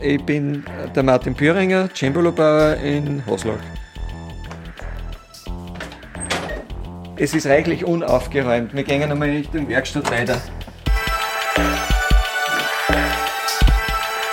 [0.00, 3.58] Ich bin der Martin Püringer, Cembalo-Bauer in Hoslach.
[7.16, 8.72] Es ist reichlich unaufgeräumt.
[8.74, 10.40] Wir gehen einmal Richtung Werkstatt weiter.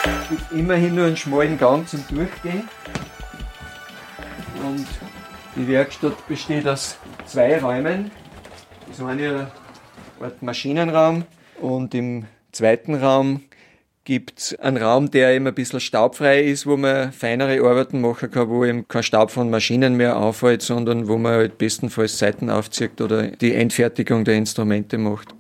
[0.05, 2.69] Es gibt immerhin nur einen schmalen Gang zum Durchgehen.
[4.63, 4.85] Und
[5.55, 8.11] die Werkstatt besteht aus zwei Räumen.
[8.87, 9.49] Das eine
[10.21, 11.25] Art Maschinenraum
[11.59, 13.41] und im zweiten Raum
[14.05, 18.49] gibt einen Raum, der eben ein bisschen staubfrei ist, wo man feinere Arbeiten machen kann,
[18.49, 23.01] wo eben kein Staub von Maschinen mehr auffällt, sondern wo man halt bestenfalls Seiten aufzieht
[23.01, 25.33] oder die Endfertigung der Instrumente macht.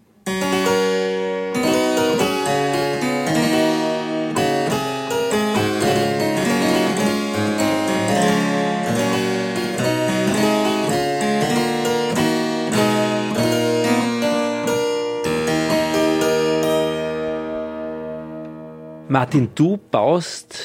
[19.07, 20.57] Martin, du baust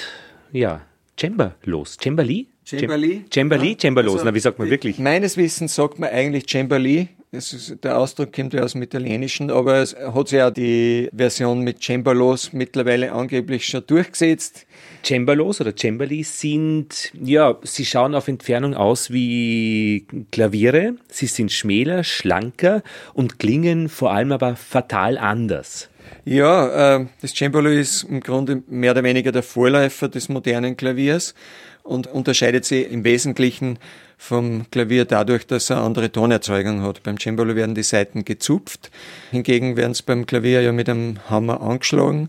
[0.50, 0.80] ja
[1.18, 1.98] Cembalos.
[1.98, 2.48] Cembali?
[2.64, 3.24] Cembali?
[3.30, 3.77] Cembali?
[3.78, 4.14] Cembalos.
[4.14, 4.98] Also, Na, wie sagt man wirklich?
[4.98, 7.08] Meines Wissens sagt man eigentlich Cembali.
[7.33, 11.61] Ist, der Ausdruck kommt ja aus dem Italienischen, aber es hat sich ja die Version
[11.61, 14.67] mit Cembalos mittlerweile angeblich schon durchgesetzt.
[15.05, 20.95] Cembalos oder Cembali sind, ja, sie schauen auf Entfernung aus wie Klaviere.
[21.06, 22.83] Sie sind schmäler, schlanker
[23.14, 25.89] und klingen vor allem aber fatal anders.
[26.25, 31.37] Ja, äh, das Cembalo ist im Grunde mehr oder weniger der Vorläufer des modernen Klaviers
[31.84, 33.78] und unterscheidet sich im Wesentlichen
[34.20, 37.02] vom Klavier dadurch, dass er andere Tonerzeugung hat.
[37.02, 38.90] Beim Cembalo werden die Saiten gezupft,
[39.30, 42.28] hingegen werden es beim Klavier ja mit einem Hammer angeschlagen.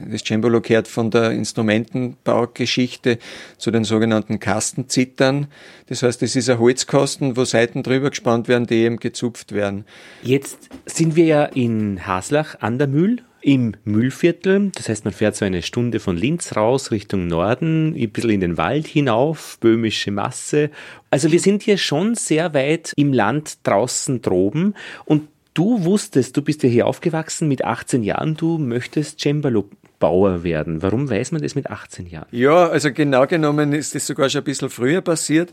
[0.00, 3.18] Das Cembalo gehört von der Instrumentenbaugeschichte
[3.58, 5.46] zu den sogenannten Kastenzittern.
[5.86, 9.84] Das heißt, es ist ein Holzkasten, wo Seiten drüber gespannt werden, die eben gezupft werden.
[10.22, 14.70] Jetzt sind wir ja in Haslach an der Mühl im Mühlviertel.
[14.74, 18.40] Das heißt, man fährt so eine Stunde von Linz raus Richtung Norden, ein bisschen in
[18.40, 20.70] den Wald hinauf, böhmische Masse.
[21.10, 26.42] Also wir sind hier schon sehr weit im Land draußen droben und Du wusstest, du
[26.42, 30.82] bist ja hier aufgewachsen mit 18 Jahren, du möchtest Cembalo Bauer werden.
[30.82, 32.26] Warum weiß man das mit 18 Jahren?
[32.32, 35.52] Ja, also genau genommen ist das sogar schon ein bisschen früher passiert.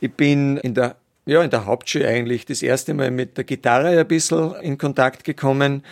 [0.00, 3.98] Ich bin in der, ja, in der Hauptschule eigentlich das erste Mal mit der Gitarre
[3.98, 5.82] ein bisschen in Kontakt gekommen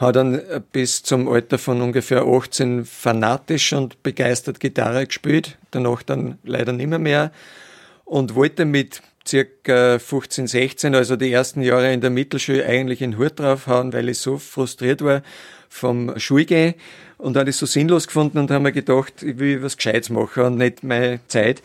[0.00, 6.38] habe dann bis zum Alter von ungefähr 18 fanatisch und begeistert Gitarre gespielt, danach dann
[6.42, 7.32] leider nimmer mehr.
[8.06, 13.18] Und wollte mit circa 15, 16, also die ersten Jahre in der Mittelschule eigentlich in
[13.18, 15.22] Hut draufhauen, weil ich so frustriert war
[15.68, 16.74] vom Schulgehen.
[17.18, 20.44] Und habe das so sinnlos gefunden und habe mir gedacht, ich will was Gescheites machen
[20.44, 21.62] und nicht meine Zeit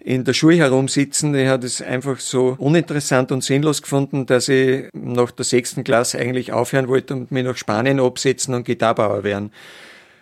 [0.00, 1.34] in der Schule herumsitzen.
[1.34, 6.18] Ich habe es einfach so uninteressant und sinnlos gefunden, dass ich nach der sechsten Klasse
[6.18, 9.52] eigentlich aufhören wollte und mich nach Spanien absetzen und Gitarrebauer werden.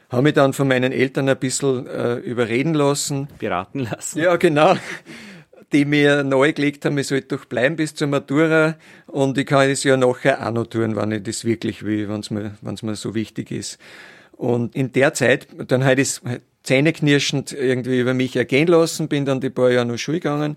[0.08, 3.28] Habe mich dann von meinen Eltern ein bisschen äh, überreden lassen.
[3.38, 4.20] Beraten lassen.
[4.20, 4.76] Ja, genau.
[5.72, 8.76] Die mir nahegelegt haben, ich sollte doch bleiben bis zur Matura
[9.08, 12.20] und ich kann es ja nachher auch noch tun, wenn ich das wirklich will, wenn
[12.20, 13.78] es mir, wenn's mir so wichtig ist.
[14.30, 16.22] Und in der Zeit, dann ich es
[16.66, 20.56] zähneknirschend irgendwie über mich ergehen lassen, bin dann die paar Jahre noch Schule gegangen.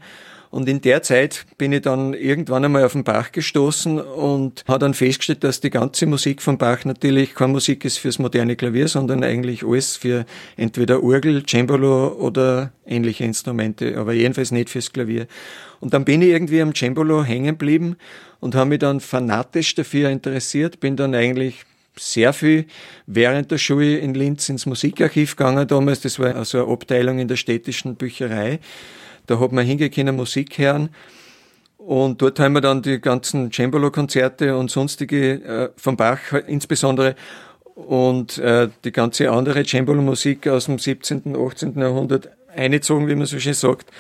[0.52, 4.80] Und in der Zeit bin ich dann irgendwann einmal auf den Bach gestoßen und habe
[4.80, 8.88] dann festgestellt, dass die ganze Musik von Bach natürlich keine Musik ist fürs moderne Klavier,
[8.88, 10.26] sondern eigentlich alles für
[10.58, 15.28] entweder Orgel, Cembalo oder ähnliche Instrumente, aber jedenfalls nicht fürs Klavier.
[15.82, 17.98] Und dann bin ich irgendwie am Cembalo hängen geblieben
[18.40, 21.64] und habe mich dann fanatisch dafür interessiert, bin dann eigentlich
[22.00, 22.66] sehr viel
[23.06, 26.02] während der Schule in Linz ins Musikarchiv gegangen damals.
[26.02, 28.60] Das war also eine Abteilung in der städtischen Bücherei.
[29.28, 30.90] Da hat man hingehen Musik hören.
[31.78, 37.16] Und dort haben wir dann die ganzen Cembalo-Konzerte und sonstige äh, von Bach insbesondere
[37.76, 41.80] und äh, die ganze andere Cembalo-Musik aus dem 17., 18.
[41.80, 43.92] Jahrhundert eingezogen, wie man so schön sagt.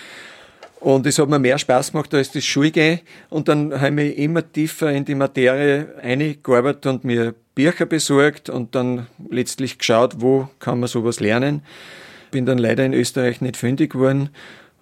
[0.79, 3.01] Und es hat mir mehr Spaß gemacht als das Schulgehen.
[3.29, 8.73] Und dann habe ich immer tiefer in die Materie eingearbeitet und mir Bücher besorgt und
[8.73, 11.61] dann letztlich geschaut, wo kann man sowas lernen.
[12.31, 14.29] Bin dann leider in Österreich nicht fündig geworden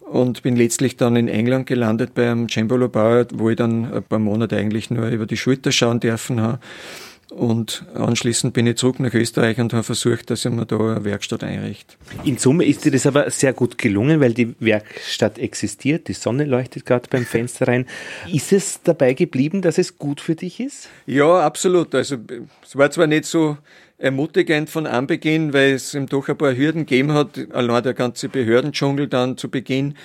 [0.01, 4.19] und bin letztlich dann in England gelandet beim Cembalo Bauer, wo ich dann ein paar
[4.19, 6.59] Monate eigentlich nur über die Schulter schauen dürfen habe.
[7.29, 11.03] Und anschließend bin ich zurück nach Österreich und habe versucht, dass ich mir da eine
[11.03, 11.95] Werkstatt einrichte.
[12.23, 16.45] In Summe ist dir das aber sehr gut gelungen, weil die Werkstatt existiert, die Sonne
[16.45, 17.85] leuchtet gerade beim Fenster rein.
[18.31, 20.87] Ist es dabei geblieben, dass es gut für dich ist?
[21.05, 21.93] Ja, absolut.
[21.95, 22.17] Also
[22.63, 23.57] es war zwar nicht so
[23.97, 28.29] ermutigend von Anbeginn, weil es ihm doch ein paar Hürden gegeben hat, allein der ganze
[28.29, 29.95] Behördendschungel dann zu Beginn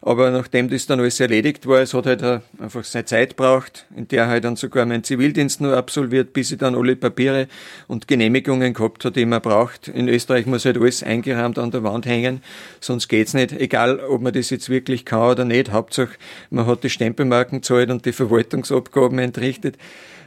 [0.00, 2.22] Aber nachdem das dann alles erledigt war, es hat halt
[2.58, 6.58] einfach seine Zeit braucht, in der halt dann sogar mein Zivildienst nur absolviert, bis ich
[6.58, 7.48] dann alle Papiere
[7.88, 9.88] und Genehmigungen gehabt hat, die man braucht.
[9.88, 12.42] In Österreich muss halt alles eingerahmt an der Wand hängen,
[12.80, 13.52] sonst geht's nicht.
[13.52, 15.72] Egal, ob man das jetzt wirklich kann oder nicht.
[15.72, 16.16] Hauptsache,
[16.50, 19.76] man hat die Stempelmarken zahlt und die Verwaltungsabgaben entrichtet.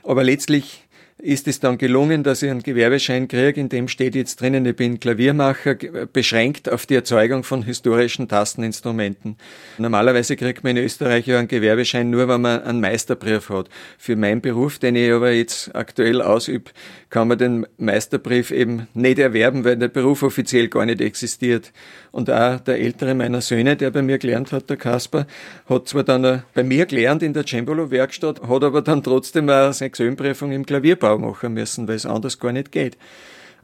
[0.04, 0.81] Aber letztlich
[1.22, 4.76] ist es dann gelungen, dass ich einen Gewerbeschein kriege, in dem steht jetzt drinnen, ich
[4.76, 5.76] bin Klaviermacher,
[6.12, 9.38] beschränkt auf die Erzeugung von historischen Tasteninstrumenten.
[9.78, 13.70] Normalerweise kriegt man in Österreich ja einen Gewerbeschein nur, wenn man einen Meisterbrief hat.
[13.98, 16.72] Für meinen Beruf, den ich aber jetzt aktuell ausübe,
[17.12, 21.72] kann man den Meisterbrief eben nicht erwerben, weil der Beruf offiziell gar nicht existiert.
[22.12, 25.28] Und auch der ältere meiner Söhne, der bei mir gelernt hat, der Kasper,
[25.68, 29.92] hat zwar dann bei mir gelernt in der Cembalo-Werkstatt, hat aber dann trotzdem auch seine
[29.92, 32.98] Gesellprüfung im Klavierbau machen müssen, weil es anders gar nicht geht.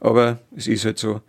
[0.00, 1.20] Aber es ist halt so.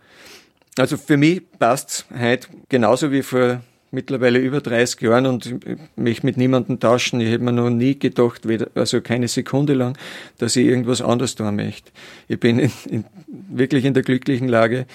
[0.78, 5.52] Also für mich passt's heute genauso wie vor mittlerweile über 30 Jahren und
[5.96, 7.20] mich mit niemandem tauschen.
[7.20, 8.42] Ich hätte mir noch nie gedacht,
[8.74, 9.98] also keine Sekunde lang,
[10.38, 11.90] dass ich irgendwas anderes tun möchte.
[12.28, 14.86] Ich bin in, in, wirklich in der glücklichen Lage,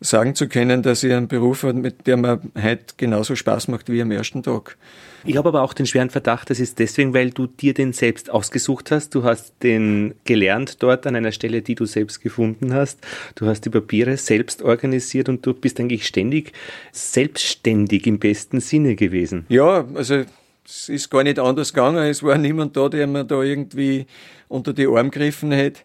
[0.00, 3.90] sagen zu können, dass ich einen Beruf habe, mit dem mir heute genauso Spaß macht
[3.90, 4.76] wie am ersten Tag.
[5.24, 8.30] Ich habe aber auch den schweren Verdacht, das ist deswegen, weil du dir den selbst
[8.30, 9.14] ausgesucht hast.
[9.14, 12.98] Du hast den gelernt dort an einer Stelle, die du selbst gefunden hast.
[13.34, 16.52] Du hast die Papiere selbst organisiert und du bist eigentlich ständig
[16.92, 19.46] selbstständig im besten Sinne gewesen.
[19.48, 20.24] Ja, also
[20.64, 22.04] es ist gar nicht anders gegangen.
[22.04, 24.06] Es war niemand da, der mir da irgendwie
[24.48, 25.82] unter die Arme gegriffen hätte.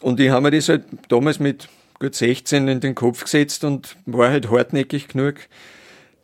[0.00, 1.68] Und ich habe mir das halt damals mit
[1.98, 5.34] gut 16 in den Kopf gesetzt und war halt hartnäckig genug,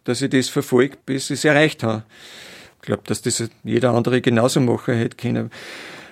[0.04, 2.04] dass ich das verfolgt, bis ich es erreicht habe.
[2.76, 5.50] Ich glaube, dass das jeder andere genauso machen hätte können,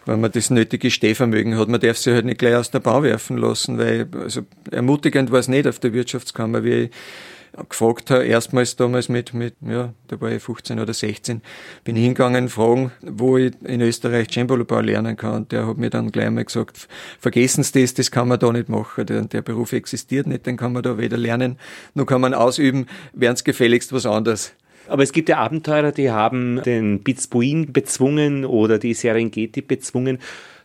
[0.06, 1.68] wenn man das nötige Stehvermögen hat.
[1.68, 5.40] Man darf sich halt nicht gleich aus der Bahn werfen lassen, weil also ermutigend war
[5.40, 6.90] es nicht auf der Wirtschaftskammer, wie ich
[7.68, 11.42] gefragt habe, erstmals damals mit, mit, ja, da war ich 15 oder 16,
[11.84, 15.34] bin ich hingegangen, fragen, wo ich in Österreich Cembalobau lernen kann.
[15.34, 16.88] Und der hat mir dann gleich mal gesagt,
[17.20, 19.06] vergessen Sie das, das kann man da nicht machen.
[19.06, 21.58] Der, der Beruf existiert nicht, den kann man da weder lernen,
[21.94, 24.54] noch kann man ausüben, wären es gefälligst was anderes.
[24.88, 30.18] Aber es gibt ja Abenteurer, die haben den Bizbuin bezwungen oder die Serengeti bezwungen.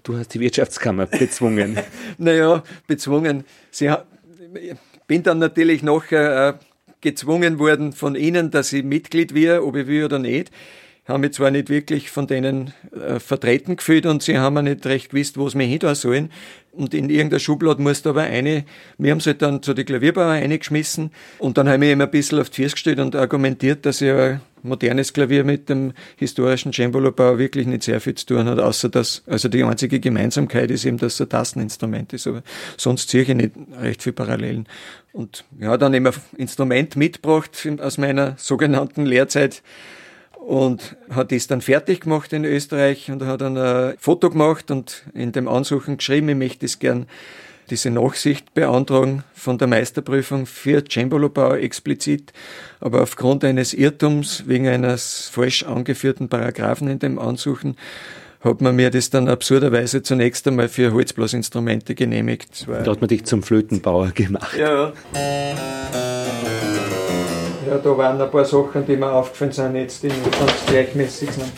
[0.03, 1.77] Du hast die Wirtschaftskammer bezwungen.
[2.17, 3.43] naja, bezwungen.
[3.71, 3.93] Sie
[5.05, 6.53] bin dann natürlich noch äh,
[7.01, 10.51] gezwungen worden von ihnen, dass ich Mitglied wäre, ob ich will oder nicht.
[11.07, 14.85] Haben mich zwar nicht wirklich von denen äh, vertreten gefühlt und sie haben mir nicht
[14.85, 16.31] recht gewusst, wo es mir hin sollen.
[16.77, 18.63] Und in irgendeiner Schublade musste aber eine,
[18.99, 21.09] wir haben sie halt dann zu den Klavierbauern eingeschmissen
[21.39, 24.11] und dann habe ich immer ein bisschen auf die Füße gestellt und argumentiert, dass ich
[24.11, 28.89] ein modernes Klavier mit dem historischen Cembalo-Bau wirklich nicht sehr viel zu tun hat, außer
[28.89, 32.43] dass, also die einzige Gemeinsamkeit ist eben, dass es ein Tasteninstrument ist, aber
[32.77, 34.67] sonst ziehe ich nicht recht viel Parallelen.
[35.13, 39.63] Und ja, dann eben ein Instrument mitgebracht aus meiner sogenannten Lehrzeit
[40.47, 45.03] und hat das dann fertig gemacht in Österreich und hat dann ein Foto gemacht und
[45.13, 47.05] in dem Ansuchen geschrieben, ich möchte es gern
[47.69, 52.31] diese Nachsicht beantragen von der Meisterprüfung für Cembalobau explizit,
[52.79, 57.75] aber aufgrund eines Irrtums wegen eines falsch angeführten Paragraphen in dem Ansuchen
[58.39, 62.67] hat man mir das dann absurderweise zunächst einmal für Holzblasinstrumente genehmigt.
[62.69, 64.55] Da hat man dich zum Flötenbauer gemacht.
[64.57, 64.93] Ja.
[65.13, 66.06] Ja,
[67.67, 71.51] da waren ein paar Sachen, die mir aufgefallen sind, jetzt die ganz gleichmäßig sind.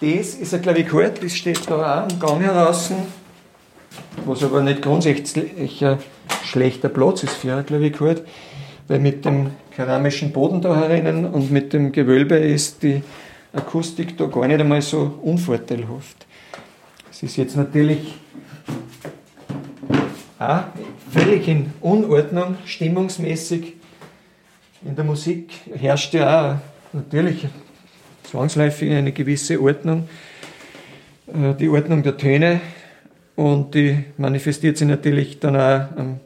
[0.00, 2.90] Das ist ein Klavichord, das steht da auch im Gang heraus
[4.30, 5.98] was aber nicht grundsätzlich ein
[6.44, 8.22] schlechter Platz ist für ein Klavichord,
[8.90, 13.04] weil mit dem keramischen Boden da herinnen und mit dem Gewölbe ist die
[13.52, 16.26] Akustik da gar nicht einmal so unvorteilhaft.
[17.08, 18.14] Es ist jetzt natürlich
[20.40, 20.62] auch
[21.08, 23.74] völlig in Unordnung, stimmungsmäßig.
[24.84, 26.56] In der Musik herrscht ja auch
[26.92, 27.46] natürlich
[28.24, 30.08] zwangsläufig eine gewisse Ordnung.
[31.28, 32.60] Äh, die Ordnung der Töne,
[33.36, 36.20] und die manifestiert sich natürlich dann auch am,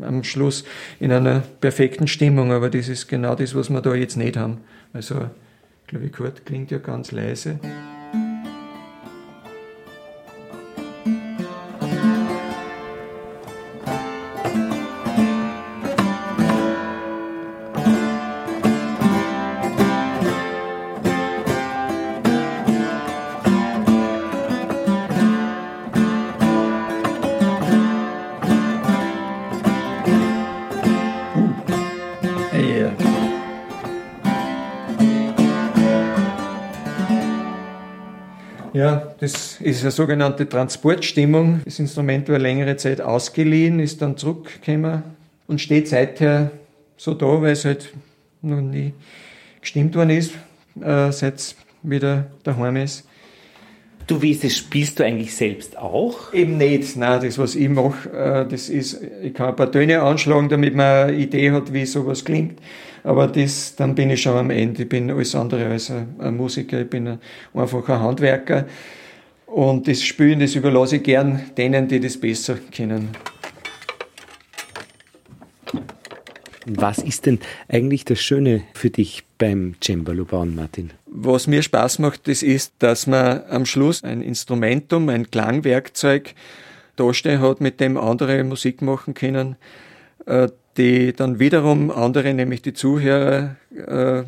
[0.00, 0.64] am Schluss
[1.00, 4.58] in einer perfekten Stimmung, aber das ist genau das, was wir da jetzt nicht haben.
[4.92, 5.30] Also
[5.86, 7.58] Klavichord klingt ja ganz leise.
[39.20, 41.60] Das ist eine sogenannte Transportstimmung.
[41.64, 45.02] Das Instrument war längere Zeit ausgeliehen, ist dann zurückgekommen
[45.46, 46.50] und steht seither
[46.96, 47.92] so da, weil es halt
[48.42, 48.92] noch nie
[49.60, 50.32] gestimmt worden ist,
[50.80, 53.06] äh, seit es wieder daheim ist.
[54.06, 56.34] Du wie es, spielst du eigentlich selbst auch?
[56.34, 56.94] Eben nicht.
[56.96, 60.74] Nein, das, was ich mache, äh, das ist, ich kann ein paar Töne anschlagen, damit
[60.74, 62.60] man eine Idee hat, wie sowas klingt.
[63.02, 64.82] Aber das, dann bin ich schon am Ende.
[64.82, 66.82] Ich bin alles andere als ein, ein Musiker.
[66.82, 67.18] Ich bin
[67.54, 68.66] einfach ein Handwerker.
[69.46, 73.10] Und das Spielen, das überlasse ich gern denen, die das besser kennen.
[76.66, 80.92] Was ist denn eigentlich das Schöne für dich beim Cembalo bauen, Martin?
[81.06, 86.34] Was mir Spaß macht, das ist, dass man am Schluss ein Instrumentum, ein Klangwerkzeug
[86.96, 89.56] dastehen hat, mit dem andere Musik machen können,
[90.26, 94.24] äh, die dann wiederum andere, nämlich die Zuhörer, äh,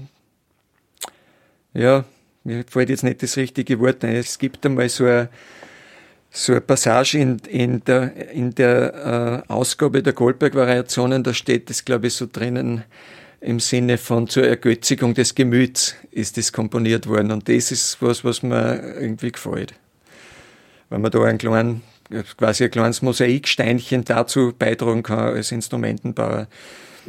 [1.75, 2.05] ja,
[2.47, 4.15] mir fällt jetzt nicht das richtige Wort ein.
[4.15, 5.29] Es gibt einmal so eine
[6.31, 11.85] so eine Passage in, in der, in der äh, Ausgabe der Goldberg-Variationen, da steht das,
[11.85, 12.85] glaube ich, so drinnen
[13.41, 17.31] im Sinne von zur Ergötzigung des Gemüts ist das komponiert worden.
[17.31, 19.75] Und das ist was, was mir irgendwie gefällt.
[20.91, 21.83] Wenn man da einen kleinen,
[22.37, 26.49] quasi ein kleines Mosaiksteinchen dazu beitragen kann als Instrumentenbauer.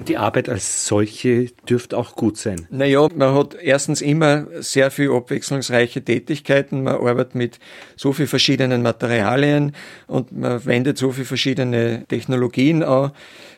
[0.05, 2.67] Die Arbeit als solche dürfte auch gut sein.
[2.69, 6.83] Naja, man hat erstens immer sehr viel abwechslungsreiche Tätigkeiten.
[6.83, 7.59] Man arbeitet mit
[7.95, 9.73] so viel verschiedenen Materialien
[10.05, 13.11] und man wendet so viel verschiedene Technologien an.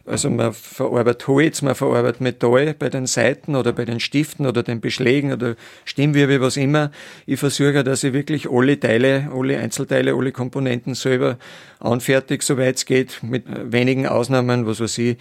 [0.06, 4.64] Also man verarbeitet Holz, man verarbeitet Metall bei den Seiten oder bei den Stiften oder
[4.64, 5.56] den Beschlägen oder
[5.86, 6.92] Stimmwirbel, was immer.
[7.26, 11.38] Ich versuche, dass ich wirklich alle Teile, alle Einzelteile, alle Komponenten selber
[11.80, 15.18] anfertige, soweit es geht, mit wenigen Ausnahmen, was weiß ich,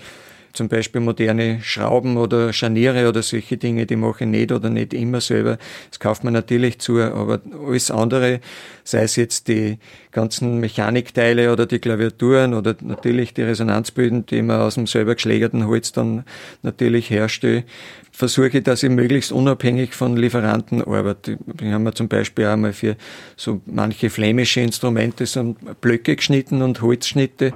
[0.58, 4.92] zum Beispiel moderne Schrauben oder Scharniere oder solche Dinge, die mache ich nicht oder nicht
[4.92, 5.56] immer selber.
[5.88, 8.40] Das kauft man natürlich zu, aber alles andere,
[8.82, 9.78] sei es jetzt die
[10.10, 15.64] ganzen Mechanikteile oder die Klaviaturen oder natürlich die Resonanzböden, die man aus dem selber geschlägerten
[15.68, 16.24] Holz dann
[16.62, 17.62] natürlich herstelle,
[18.18, 21.38] versuche, dass ich möglichst unabhängig von Lieferanten arbeite.
[21.46, 22.96] Wir haben zum Beispiel auch mal für
[23.36, 27.52] so manche flämische Instrumente so Blöcke geschnitten und Holzschnitte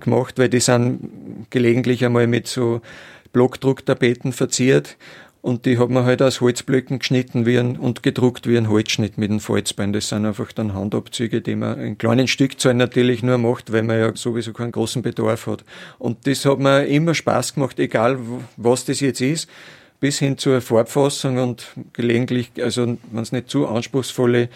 [0.00, 1.10] gemacht, weil die sind
[1.50, 2.80] gelegentlich einmal mit so
[3.34, 4.96] Blockdrucktapeten verziert
[5.42, 9.18] und die hat man halt aus Holzblöcken geschnitten wie ein, und gedruckt wie ein Holzschnitt
[9.18, 9.92] mit dem Falzbein.
[9.92, 13.98] Das sind einfach dann Handabzüge, die man in kleinen Stückzahlen natürlich nur macht, weil man
[13.98, 15.64] ja sowieso keinen großen Bedarf hat.
[15.98, 18.18] Und das hat mir immer Spaß gemacht, egal
[18.56, 19.50] was das jetzt ist
[20.00, 24.48] bis hin zur Farbfassung und gelegentlich, also wenn es nicht zu anspruchsvolle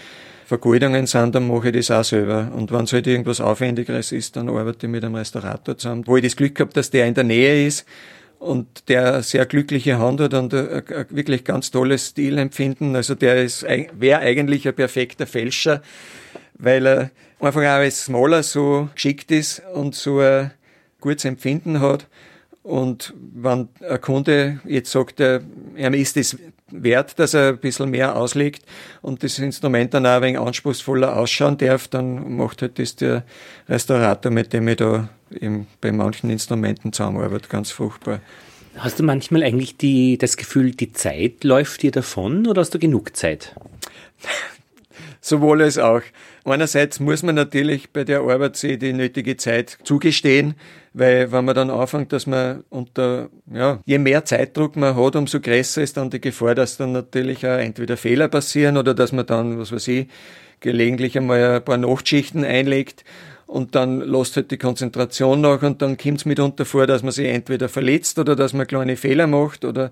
[0.46, 2.52] Vergoldungen sind, dann mache ich das auch selber.
[2.54, 6.16] Und wenn es halt irgendwas Aufwendigeres ist, dann arbeite ich mit einem Restaurator zusammen, wo
[6.16, 7.86] ich das Glück habe, dass der in der Nähe ist
[8.38, 12.94] und der eine sehr glückliche Hand hat und ein, wirklich ganz tolles Stilempfinden.
[12.96, 15.80] Also der ist, wäre eigentlich ein perfekter Fälscher,
[16.58, 20.50] weil er einfach auch als Smaller so geschickt ist und so ein
[21.00, 22.06] gutes Empfinden hat.
[22.62, 25.40] Und wenn ein Kunde jetzt sagt, er,
[25.74, 26.38] er ist es
[26.70, 28.64] wert, dass er ein bisschen mehr auslegt
[29.02, 33.24] und das Instrument dann auch ein wenig anspruchsvoller ausschauen darf, dann macht halt das der
[33.68, 38.20] Restaurator, mit dem ich da eben bei manchen Instrumenten zusammenarbeite, ganz furchtbar.
[38.76, 42.78] Hast du manchmal eigentlich die, das Gefühl, die Zeit läuft dir davon oder hast du
[42.78, 43.54] genug Zeit?
[45.20, 46.02] Sowohl als auch.
[46.44, 50.54] Einerseits muss man natürlich bei der Arbeit sich die nötige Zeit zugestehen,
[50.92, 55.40] weil wenn man dann anfängt, dass man unter, ja, je mehr Zeitdruck man hat, umso
[55.40, 59.24] größer ist dann die Gefahr, dass dann natürlich auch entweder Fehler passieren oder dass man
[59.24, 60.08] dann, was weiß ich,
[60.58, 63.04] gelegentlich einmal ein paar Nachtschichten einlegt
[63.46, 67.12] und dann lässt halt die Konzentration nach und dann kommt es mitunter vor, dass man
[67.12, 69.90] sich entweder verletzt oder dass man kleine Fehler macht oder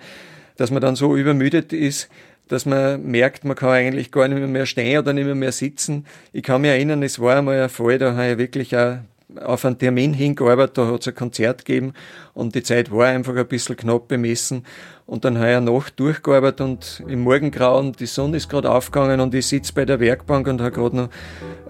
[0.57, 2.09] dass man dann so übermüdet ist,
[2.51, 6.05] dass man merkt, man kann eigentlich gar nicht mehr stehen oder nicht mehr sitzen.
[6.33, 8.99] Ich kann mich erinnern, es war einmal ein Fall, da habe ich wirklich auch
[9.41, 11.95] auf einen Termin hingearbeitet, da hat es ein Konzert gegeben
[12.35, 14.67] und die Zeit war einfach ein bisschen knapp bemessen.
[15.07, 19.21] Und dann habe ich eine Nacht durchgearbeitet und im Morgengrauen, die Sonne ist gerade aufgegangen
[19.21, 21.09] und ich sitze bei der Werkbank und habe gerade noch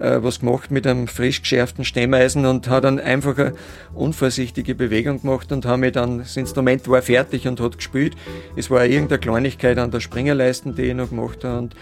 [0.01, 3.53] was gemacht mit einem frisch geschärften Stemmeisen und habe dann einfach eine
[3.93, 8.15] unvorsichtige Bewegung gemacht und habe mir dann, das Instrument war fertig und hat gespielt.
[8.55, 11.75] Es war irgendeine Kleinigkeit an der Springerleisten, die ich noch gemacht habe und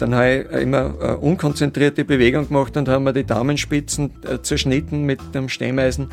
[0.00, 5.04] dann habe ich immer eine unkonzentrierte Bewegung gemacht und habe mir die Daumenspitzen äh, zerschnitten
[5.04, 6.08] mit dem Stemmeisen,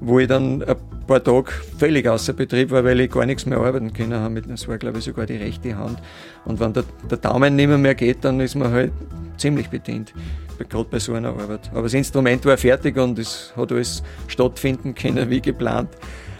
[0.00, 0.76] wo ich dann ein
[1.06, 4.42] paar Tage völlig außer Betrieb war, weil ich gar nichts mehr arbeiten können habe.
[4.42, 6.02] Das war, glaube ich, sogar die rechte Hand.
[6.44, 8.92] Und wenn der, der Daumen nicht mehr geht, dann ist man halt
[9.36, 10.12] ziemlich bedient,
[10.64, 11.70] gerade bei so einer Arbeit.
[11.72, 15.90] Aber das Instrument war fertig und es hat alles stattfinden können wie geplant.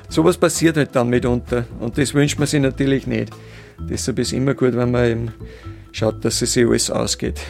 [0.09, 3.33] Sowas passiert halt dann mitunter und das wünscht man sich natürlich nicht.
[3.89, 5.35] Deshalb ist es immer gut, wenn man eben
[5.93, 7.41] schaut, dass es sich alles ausgeht.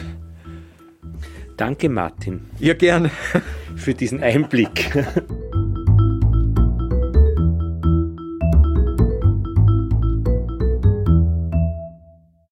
[1.57, 2.41] Danke, Martin.
[2.59, 3.11] Ja, gern.
[3.75, 4.91] Für diesen Einblick.